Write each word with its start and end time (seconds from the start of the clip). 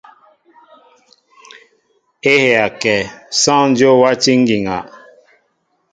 É 2.31 2.33
heya 2.43 2.67
kɛ, 2.81 2.95
sááŋ 3.41 3.65
Dyó 3.75 3.91
wátí 4.01 4.31
ŋgiŋa. 4.41 4.77